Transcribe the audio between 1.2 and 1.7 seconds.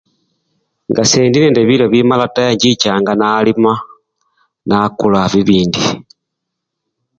nende